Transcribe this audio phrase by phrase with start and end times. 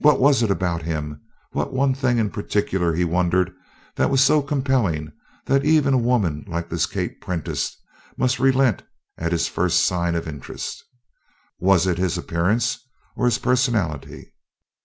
[0.00, 1.20] What was it about him
[1.52, 3.54] what one thing in particular, he wondered,
[3.94, 5.12] that was so compelling
[5.46, 7.76] that even a woman like this Kate Prentice
[8.18, 8.82] must relent
[9.16, 10.82] at his first sign of interest?
[11.60, 12.78] Was it his appearance
[13.14, 14.32] or his personality?